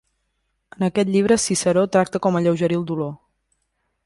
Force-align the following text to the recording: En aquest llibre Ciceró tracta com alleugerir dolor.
En 0.77 0.85
aquest 0.87 1.11
llibre 1.15 1.37
Ciceró 1.45 1.85
tracta 1.97 2.23
com 2.27 2.41
alleugerir 2.41 2.81
dolor. 2.95 3.17